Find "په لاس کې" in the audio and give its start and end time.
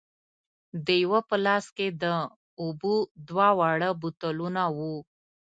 1.29-1.87